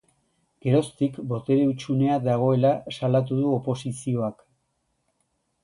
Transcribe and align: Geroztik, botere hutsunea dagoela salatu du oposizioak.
Geroztik, 0.67 1.19
botere 1.33 1.67
hutsunea 1.73 2.17
dagoela 2.29 2.73
salatu 2.97 3.39
du 3.43 3.53
oposizioak. 3.61 4.43